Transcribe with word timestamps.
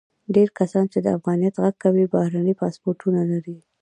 ډیری 0.33 0.55
کسان 0.59 0.83
چې 0.93 0.99
د 1.01 1.07
افغانیت 1.17 1.55
غږ 1.63 1.75
کوي، 1.83 2.03
بهرني 2.13 2.53
پاسپورتونه 2.61 3.21
لري. 3.31 3.57